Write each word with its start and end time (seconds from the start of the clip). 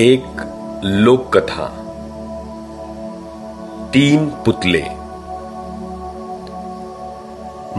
एक 0.00 0.24
लोक 0.84 1.36
कथा 1.36 1.64
तीन 3.92 4.26
पुतले। 4.26 4.82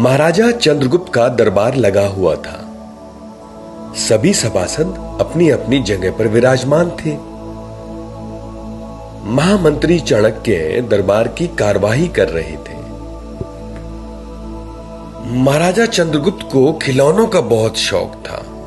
महाराजा 0.00 0.50
चंद्रगुप्त 0.50 1.12
का 1.12 1.28
दरबार 1.28 1.74
लगा 1.74 2.06
हुआ 2.06 2.34
था। 2.34 2.72
सभी 3.94 4.34
सभासद 4.34 5.16
अपनी 5.20 5.50
अपनी 5.50 5.82
जगह 5.82 6.10
पर 6.10 6.26
विराजमान 6.26 6.90
थे। 6.90 7.14
महामंत्री 9.30 10.00
चाणक्य 10.00 10.86
दरबार 10.90 11.28
की 11.28 11.46
कार्यवाही 11.46 12.08
कर 12.08 12.28
रहे 12.28 12.56
थे। 12.56 12.76
महाराजा 15.38 15.86
चंद्रगुप्त 15.86 16.52
को 16.52 16.72
खिलौनों 16.72 17.26
का 17.26 17.40
बहुत 17.40 17.76
शौक 17.76 18.12
था। 18.14 18.57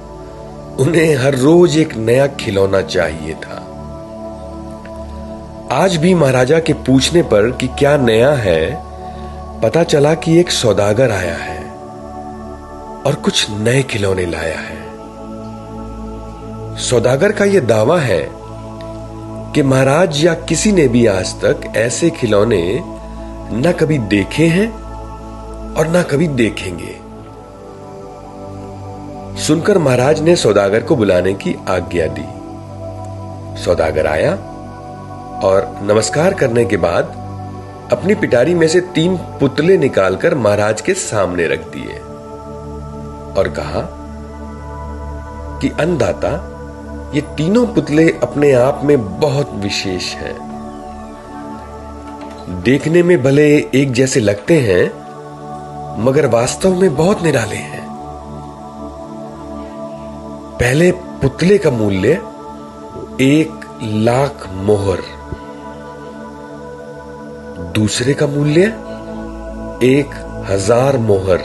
उन्हें 0.82 1.16
हर 1.16 1.36
रोज 1.36 1.77
एक 1.77 1.95
नया 1.98 2.27
खिलौना 2.27 2.81
चाहिए 2.81 3.34
था। 3.34 3.57
आज 5.71 5.95
भी 5.95 6.13
महाराजा 6.13 6.59
के 6.59 6.73
पूछने 6.73 7.21
पर 7.23 7.52
कि 7.52 7.67
क्या 7.67 7.98
नया 7.98 8.31
है, 8.31 8.84
पता 9.62 9.84
चला 9.84 10.13
कि 10.13 10.40
एक 10.40 10.52
सौदागर 10.52 11.12
आया 11.12 11.35
है 11.35 11.59
और 13.05 13.16
कुछ 13.16 13.45
नए 13.52 13.84
खिलौने 13.84 14.26
लाया 14.26 14.59
है। 14.59 14.80
सौदागर 16.77 17.32
का 17.32 17.45
यह 17.45 17.59
दावा 17.59 17.99
है 17.99 18.21
कि 19.55 19.63
महाराज 19.63 20.26
या 20.26 20.34
किसी 20.34 20.71
ने 20.71 20.88
भी 20.88 21.05
आज 21.07 21.34
तक 21.34 21.71
ऐसे 21.76 22.09
खिलौने 22.09 22.63
न 23.54 23.71
कभी 23.79 23.98
देखे 23.98 24.48
हैं 24.48 24.71
और 25.73 25.88
ना 25.88 26.04
कभी 26.04 26.27
देखेंगे। 26.27 27.01
सुनकर 29.38 29.77
महाराज 29.77 30.21
ने 30.21 30.35
सौदागर 30.35 30.84
को 30.84 30.95
बुलाने 30.95 31.34
की 31.34 31.55
आज्ञा 31.67 32.08
दी। 32.08 32.26
सौदागर 33.63 34.07
आया 34.07 34.31
और 35.44 35.80
नमस्कार 35.82 36.34
करने 36.34 36.65
के 36.65 36.77
बाद 36.77 37.20
अपनी 37.91 38.15
पिटारी 38.15 38.54
में 38.54 38.68
से 38.68 38.82
तीन 38.82 39.18
पुतले 39.40 39.77
निकालकर 39.77 40.35
महाराज 40.35 40.82
के 40.82 40.93
सामने 40.93 41.48
रख 41.48 41.59
दिए 41.59 41.98
और 43.34 43.49
कहा 43.49 43.82
कि 45.62 45.70
अन्नदाता, 45.70 46.32
ये 47.15 47.21
तीनों 47.21 47.65
पुतले 47.68 48.09
अपने 48.24 48.52
आप 48.54 48.82
में 48.84 49.20
बहुत 49.20 49.52
विशेष 49.54 50.13
हैं। 50.15 50.35
देखने 52.63 53.04
में 53.04 53.24
भले 53.24 53.48
एक 53.76 53.91
जैसे 53.91 54.20
लगते 54.20 54.59
हैं, 54.59 54.85
मगर 56.04 56.26
वास्तव 56.26 56.82
में 56.82 56.96
बहुत 56.96 57.24
निराले 57.24 57.55
हैं। 57.55 57.80
पहले 60.62 60.91
पुतले 60.91 61.57
का 61.57 61.70
मूल्य 61.71 62.12
एक 63.21 63.79
लाख 63.84 64.47
मोहर। 64.53 65.00
दूसरे 67.72 68.13
का 68.13 68.28
मूल्य 68.28 68.62
एक 69.84 70.09
हज़ार 70.50 70.97
मोहर। 70.97 71.40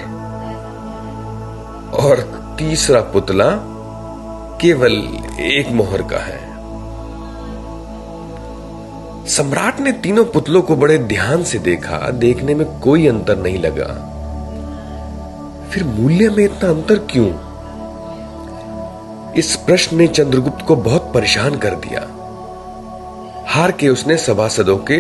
और 1.95 2.21
तीसरा 2.59 3.01
पुतला 3.01 3.51
केवल 4.61 4.93
एक 5.41 5.69
मोहर 5.73 6.03
का 6.03 6.19
है। 6.19 6.39
सम्राट 9.27 9.81
ने 9.81 9.93
तीनों 9.93 10.25
पुतलों 10.25 10.63
को 10.63 10.77
बड़े 10.77 10.99
ध्यान 10.99 11.45
से 11.45 11.59
देखा। 11.59 12.11
देखने 12.11 12.55
में 12.55 12.81
कोई 12.81 13.07
अंतर 13.07 13.39
नहीं 13.39 13.59
लगा। 13.59 13.91
फिर 15.71 15.85
मूल्य 15.85 16.29
में 16.29 16.45
इतना 16.45 16.71
अंतर 16.71 16.99
क्यों? 16.99 17.46
इस 19.37 19.55
प्रश्न 19.57 19.97
ने 19.97 20.07
चंद्रगुप्त 20.09 20.65
को 20.67 20.77
बहुत 20.77 21.11
परेशान 21.15 21.57
कर 21.57 21.75
दिया। 21.77 22.01
हार 23.47 23.73
के 23.73 23.89
उसने 23.89 24.17
सभासदों 24.17 24.77
के 24.91 24.95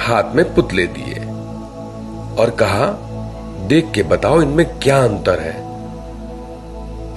हाथ 0.00 0.34
में 0.34 0.44
पुतले 0.54 0.86
दिए 0.86 1.14
और 2.36 2.50
कहा, 2.50 2.86
देख 3.68 3.90
के 3.94 4.02
बताओ 4.02 4.40
इनमें 4.42 4.64
क्या 4.78 5.02
अंतर 5.04 5.40
है? 5.40 5.54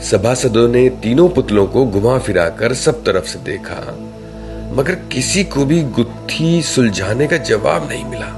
सभासदों 0.01 0.67
ने 0.67 0.87
तीनों 0.89 1.29
पुतलों 1.29 1.65
को 1.67 1.85
घुमा 1.85 2.17
फिराकर 2.17 2.73
सब 2.73 3.03
तरफ़ 3.03 3.25
से 3.25 3.39
देखा, 3.39 3.79
मगर 4.75 4.95
किसी 5.11 5.43
को 5.43 5.65
भी 5.65 5.81
गुत्थी 5.91 6.61
सुलझाने 6.63 7.27
का 7.27 7.37
जवाब 7.37 7.87
नहीं 7.89 8.05
मिला। 8.05 8.29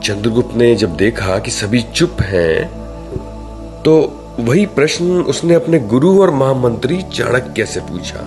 चंद्रगुप्त 0.00 0.56
ने 0.56 0.74
जब 0.74 0.96
देखा 0.96 1.38
कि 1.38 1.50
सभी 1.50 1.82
चुप 1.94 2.20
हैं 2.22 2.66
तो 3.82 3.94
वही 4.40 4.66
प्रश्न 4.66 5.20
उसने 5.20 5.54
अपने 5.54 5.78
गुरु 5.78 6.22
और 6.22 6.30
महामंत्री 6.30 7.02
चाणक्य 7.02 7.66
से 7.66 7.80
पूछा। 7.80 8.20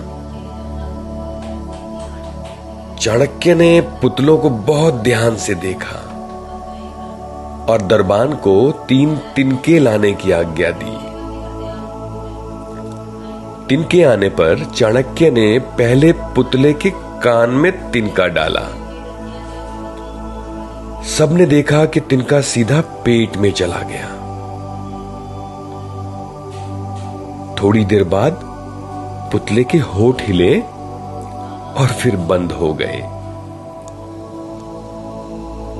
चाणक्य 2.96 3.54
ने 3.54 3.80
पुतलों 3.80 4.38
को 4.38 4.50
बहुत 4.50 4.94
ध्यान 4.94 5.36
से 5.36 5.54
देखा 5.54 5.96
और 7.72 7.82
दरबान 7.82 8.34
को 8.34 8.72
तीन 8.88 9.16
तिनके 9.36 9.78
लाने 9.78 10.12
की 10.12 10.30
आज्ञा 10.30 10.70
दी। 10.70 10.96
तिनके 13.66 14.02
आने 14.02 14.28
पर 14.28 14.72
चाणक्य 14.76 15.30
ने 15.30 15.58
पहले 15.58 16.12
पुतले 16.12 16.72
के 16.72 16.90
कान 16.96 17.50
में 17.50 17.90
तिनका 17.90 18.26
डाला। 18.26 18.68
सबने 21.18 21.46
देखा 21.46 21.84
कि 21.84 22.00
तिनका 22.00 22.40
सीधा 22.40 22.80
पेट 22.80 23.36
में 23.36 23.52
चला 23.52 23.78
गया। 23.78 24.17
थोड़ी 27.62 27.84
देर 27.84 28.04
बाद 28.04 28.40
पुतले 29.32 29.64
के 29.64 29.78
होठ 29.78 30.22
हिले 30.22 30.60
और 31.80 31.86
फिर 32.00 32.16
बंद 32.16 32.52
हो 32.52 32.72
गए। 32.74 33.00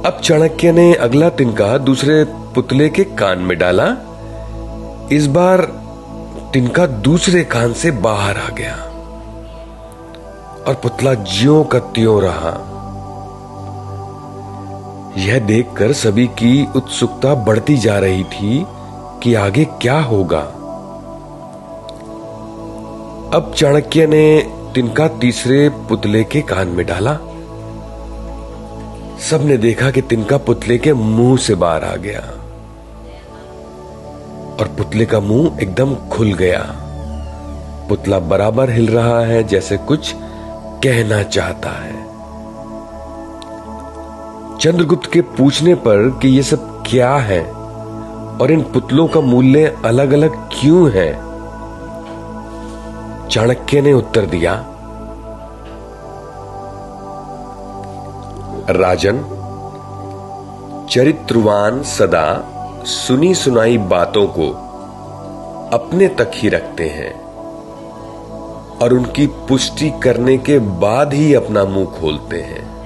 अब 0.07 0.21
चाणक्य 0.25 0.73
ने 0.73 0.95
अगला 0.95 1.29
तिनका 1.29 1.79
दूसरे 1.79 2.25
पुतले 2.55 2.89
के 2.89 3.05
कान 3.05 3.39
में 3.39 3.59
डाला। 3.59 3.87
इस 5.13 5.27
बार 5.27 5.61
तिनका 6.53 6.87
दूसरे 6.87 7.45
कान 7.45 7.73
से 7.73 7.91
बाहर 7.91 8.37
आ 8.37 8.49
गया 8.49 8.75
और 10.67 10.75
पुतला 10.75 11.15
ज्यो 11.15 11.63
का 11.65 11.79
त्यों 11.79 12.21
रहा। 12.23 12.53
यह 15.19 15.39
देखकर 15.39 15.93
सभी 15.93 16.27
की 16.27 16.69
उत्सुकता 16.77 17.35
बढ़ती 17.35 17.77
जा 17.77 17.99
रही 17.99 18.25
थी 18.25 18.65
कि 19.23 19.35
आगे 19.35 19.65
क्या 19.65 20.01
होगा। 20.01 20.43
अब 23.35 23.53
चाणक्य 23.57 24.07
ने 24.07 24.53
तिनका 24.75 25.09
तीसरे 25.09 25.69
पुतले 25.69 26.25
के 26.25 26.41
कान 26.41 26.69
में 26.69 26.87
डाला। 26.87 27.13
सबने 29.21 29.57
देखा 29.57 29.91
कि 29.91 30.03
तिनका 30.03 30.37
पुतले 30.37 30.79
के 30.79 30.93
मुँह 30.93 31.37
से 31.37 31.55
बाहर 31.55 31.85
आ 31.85 31.97
गया 31.97 32.21
और 34.61 34.69
पुतले 34.69 35.07
का 35.07 35.21
मुँह 35.21 35.63
एकदम 35.63 35.95
खुल 35.95 36.33
गया। 36.33 36.63
पुतला 37.89 38.19
बराबर 38.19 38.71
हिल 38.71 38.89
रहा 38.89 39.21
है 39.21 39.45
जैसे 39.45 39.77
कुछ 39.77 40.15
कहना 40.85 41.23
चाहता 41.23 41.71
है। 41.71 41.97
चंद्रगुप्त 44.59 45.13
के 45.13 45.21
पूछने 45.21 45.75
पर 45.75 46.19
कि 46.23 46.29
ये 46.29 46.43
सब 46.43 46.85
क्या 46.87 47.17
है 47.17 47.45
और 48.41 48.51
इन 48.51 48.63
पुतलों 48.63 49.09
का 49.09 49.21
मूल्य 49.21 49.77
अलग 49.85 50.13
अलग 50.13 50.31
क्यों 50.31 50.91
है? 50.91 51.28
चाणक्य 53.31 53.81
ने 53.81 53.93
उत्तर 53.93 54.27
दिया, 54.27 54.55
राजन, 58.71 59.19
चरित्रवान 60.91 61.83
सदा 61.83 62.55
सुनी 62.85 63.35
सुनाई 63.35 63.79
बातों 63.79 64.27
को 64.27 64.51
अपने 65.77 66.09
तक 66.09 66.31
ही 66.35 66.49
रखते 66.49 66.89
हैं 66.89 67.23
और 68.79 68.93
उनकी 68.93 69.27
पुष्टि 69.27 69.91
करने 70.03 70.39
के 70.39 70.59
बाद 70.59 71.15
ही 71.15 71.35
अपना 71.35 71.65
मुँह 71.65 71.87
खोलते 71.87 72.41
हैं। 72.41 72.79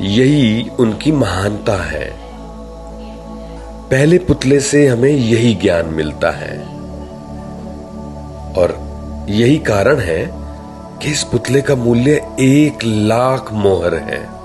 यही 0.00 0.70
उनकी 0.78 1.12
महानता 1.12 1.84
है। 1.84 2.18
पहले 3.90 4.18
पुतले 4.18 4.60
से 4.60 4.86
हमें 4.86 5.10
यही 5.10 5.54
ज्ञान 5.54 5.86
मिलता 5.86 6.30
है। 6.30 6.77
और 8.58 8.76
यही 9.28 9.58
कारण 9.58 9.98
है 9.98 10.34
कि 11.02 11.10
इस 11.10 11.22
पुतले 11.22 11.60
का 11.62 11.74
मूल्य 11.74 12.12
एक 12.40 12.84
लाख 12.84 13.52
मोहर 13.52 13.94
है। 13.94 14.38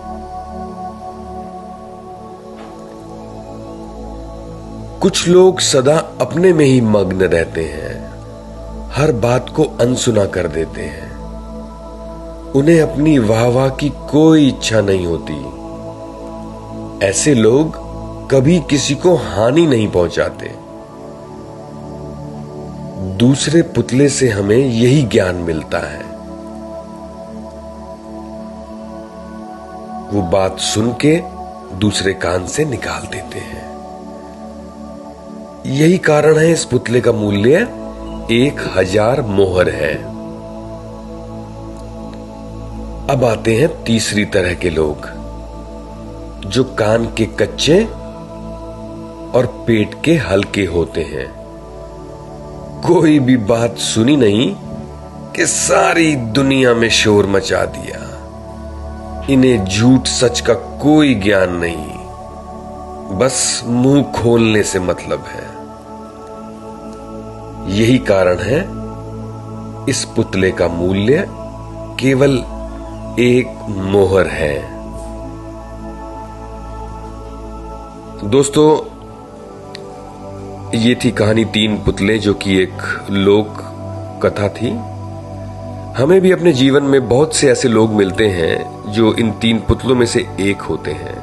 कुछ 5.00 5.27
लोग 5.27 5.60
सदा 5.60 5.98
अपने 6.21 6.54
में 6.54 6.65
ही 6.65 6.81
मग्न 6.81 7.21
रहते 7.21 7.63
हैं, 7.63 8.13
हर 8.92 9.12
बात 9.12 9.50
को 9.50 9.63
अनसुना 9.63 10.25
कर 10.25 10.48
देते 10.48 10.81
हैं। 10.81 11.12
उन्हें 12.51 12.81
अपनी 12.81 13.18
वाह 13.19 13.48
वाह 13.48 13.69
की 13.69 13.89
कोई 13.89 14.48
इच्छा 14.48 14.81
नहीं 14.81 15.06
होती। 15.06 15.39
ऐसे 17.06 17.33
लोग 17.33 17.77
कभी 18.31 18.60
किसी 18.60 18.95
को 18.95 19.15
हानि 19.15 19.65
नहीं 19.65 19.88
पहुंचाते। 19.88 20.62
दूसरे 23.13 23.62
पुतले 23.62 24.07
से 24.10 24.30
हमें 24.30 24.57
यही 24.57 25.01
ज्ञान 25.01 25.36
मिलता 25.36 25.80
है। 25.80 26.01
वो 30.13 30.21
बात 30.21 30.60
सुन 30.60 30.92
के 31.06 31.15
दूसरे 31.77 32.13
कान 32.13 32.45
से 32.45 32.65
निकाल 32.65 33.07
देते 33.07 33.39
हैं। 33.39 33.62
यही 35.65 35.98
कारण 35.98 36.38
है 36.38 36.51
इस 36.51 36.65
पुतले 36.65 37.01
का 37.01 37.12
मूल्य 37.12 37.62
एक 38.31 38.63
हज़ार 38.77 39.21
मोहर 39.21 39.69
है। 39.69 39.94
अब 43.10 43.24
आते 43.24 43.56
हैं 43.56 43.83
तीसरी 43.83 44.25
तरह 44.25 44.54
के 44.54 44.69
लोग, 44.69 45.07
जो 46.45 46.63
कान 46.63 47.06
के 47.06 47.25
कच्चे 47.25 47.83
और 49.33 49.45
पेट 49.68 49.95
के 50.06 50.15
हल्के 50.15 50.65
होते 50.65 51.01
हैं। 51.04 51.43
कोई 52.85 53.19
भी 53.19 53.38
बात 53.38 53.77
सुनी 53.77 54.15
नहीं 54.15 54.56
कि 55.35 55.45
सारी 55.45 56.15
दुनिया 56.15 56.74
में 56.74 56.89
शोर 56.89 57.25
मचा 57.25 57.65
दिया। 57.65 58.13
इन्हें 59.30 59.65
झूठ 59.65 60.07
सच 60.07 60.41
का 60.41 60.53
कोई 60.53 61.15
ज्ञान 61.15 61.50
नहीं। 61.53 61.94
बस 63.18 63.63
मुँह 63.65 64.03
खोलने 64.03 64.63
से 64.63 64.80
मतलब 64.80 65.25
है। 65.27 65.53
यही 67.77 67.97
कारण 67.97 68.38
है, 68.38 68.59
इस 69.89 70.06
पुतले 70.15 70.51
का 70.51 70.68
मूल्य 70.68 71.27
केवल 72.00 72.31
एक 73.19 73.65
मोहर 73.69 74.27
है। 74.27 74.74
दोस्तों 78.29 78.93
ये 80.74 80.96
थी 80.96 81.12
कहानी 81.12 81.46
तीन 81.46 81.78
पुतले, 81.78 82.20
जो 82.20 82.34
कि 82.34 82.58
एक 82.58 83.06
लोक 83.12 83.48
कथा 84.25 84.48
थी। 84.50 84.70
हमें 86.02 86.22
भी 86.22 86.31
अपने 86.31 86.54
जीवन 86.54 86.84
में 86.84 87.10
बहुत 87.10 87.36
से 87.36 87.52
ऐसे 87.52 87.68
लोग 87.68 87.92
मिलते 87.92 88.28
हैं, 88.28 88.84
जो 88.92 89.14
इन 89.14 89.31
तीन 89.31 89.60
पुतलों 89.60 89.96
में 89.96 90.06
से 90.06 90.28
एक 90.40 90.62
होते 90.62 90.92
हैं। 90.92 91.16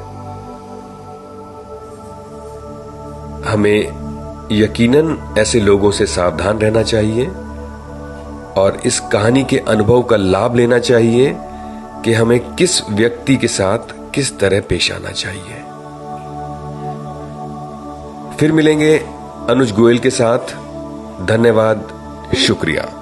हमें 3.43 3.79
यकीनन 4.51 5.35
ऐसे 5.37 5.59
लोगों 5.59 5.91
से 5.91 6.05
सावधान 6.05 6.59
रहना 6.59 6.83
चाहिए, 6.83 7.25
और 8.61 8.81
इस 8.85 8.99
कहानी 8.99 9.43
के 9.43 9.57
अनुभव 9.57 10.03
का 10.03 10.15
लाभ 10.15 10.55
लेना 10.55 10.79
चाहिए 10.79 11.35
कि 12.05 12.13
हमें 12.13 12.55
किस 12.55 12.89
व्यक्ति 12.89 13.35
के 13.35 13.47
साथ 13.47 13.93
किस 14.15 14.39
तरह 14.39 14.61
पेश 14.61 14.91
आना 14.91 15.11
चाहिए। 15.11 15.63
फिर 18.37 18.51
मिलेंगे 18.51 19.20
अनुज 19.49 19.71
गोयल 19.71 19.99
के 19.99 20.09
साथ 20.09 20.39
धन्यवाद 21.25 21.87
शुक्रिया। 22.37 23.00